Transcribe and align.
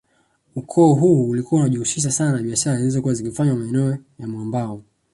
Ukoo 0.55 0.93
huu 0.93 1.29
ulikuwa 1.29 1.61
ukijihusisha 1.61 2.11
sana 2.11 2.31
na 2.37 2.43
biashara 2.43 2.77
zilizokuwa 2.77 3.13
zikifanywa 3.13 3.55
maeneo 3.55 3.97
ya 4.19 4.27
mwambao 4.27 4.83